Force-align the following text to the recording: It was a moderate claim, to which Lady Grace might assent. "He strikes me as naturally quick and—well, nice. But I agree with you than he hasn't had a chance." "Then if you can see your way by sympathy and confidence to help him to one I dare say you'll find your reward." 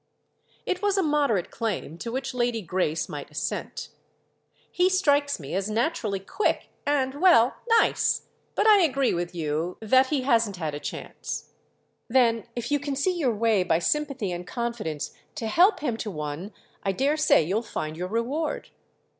It 0.65 0.81
was 0.81 0.97
a 0.97 1.03
moderate 1.03 1.51
claim, 1.51 1.99
to 1.99 2.11
which 2.11 2.33
Lady 2.33 2.63
Grace 2.63 3.07
might 3.07 3.29
assent. 3.29 3.89
"He 4.71 4.89
strikes 4.89 5.39
me 5.39 5.53
as 5.53 5.69
naturally 5.69 6.19
quick 6.19 6.69
and—well, 6.87 7.57
nice. 7.69 8.23
But 8.55 8.65
I 8.65 8.79
agree 8.81 9.13
with 9.13 9.35
you 9.35 9.77
than 9.79 10.05
he 10.05 10.21
hasn't 10.21 10.55
had 10.55 10.73
a 10.73 10.79
chance." 10.79 11.51
"Then 12.09 12.47
if 12.55 12.71
you 12.71 12.79
can 12.79 12.95
see 12.95 13.15
your 13.15 13.35
way 13.35 13.61
by 13.61 13.77
sympathy 13.77 14.31
and 14.31 14.47
confidence 14.47 15.11
to 15.35 15.45
help 15.45 15.81
him 15.81 15.97
to 15.97 16.09
one 16.09 16.51
I 16.81 16.93
dare 16.93 17.15
say 17.15 17.43
you'll 17.43 17.61
find 17.61 17.95
your 17.95 18.07
reward." 18.07 18.69